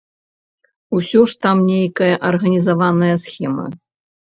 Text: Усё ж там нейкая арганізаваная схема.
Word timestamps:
Усё 0.99 1.21
ж 1.33 1.37
там 1.47 1.57
нейкая 1.71 2.09
арганізаваная 2.31 3.13
схема. 3.27 3.71